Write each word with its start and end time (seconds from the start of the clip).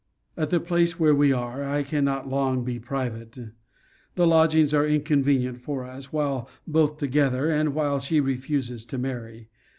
At 0.35 0.49
the 0.49 0.59
place 0.59 0.99
where 0.99 1.13
we 1.13 1.31
are, 1.31 1.61
we 1.77 1.83
cannot 1.83 2.27
long 2.27 2.63
be 2.63 2.79
private. 2.79 3.37
The 4.15 4.25
lodgings 4.25 4.73
are 4.73 4.83
inconvenient 4.87 5.61
for 5.61 5.85
us, 5.85 6.11
while 6.11 6.49
both 6.65 6.97
together, 6.97 7.51
and 7.51 7.75
while 7.75 7.99
she 7.99 8.19
refuses 8.19 8.83
to 8.87 8.97
marry. 8.97 9.49